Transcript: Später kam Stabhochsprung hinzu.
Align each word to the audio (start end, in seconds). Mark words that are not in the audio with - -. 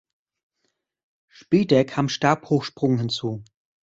Später 1.27 1.85
kam 1.85 2.09
Stabhochsprung 2.09 2.97
hinzu. 2.97 3.43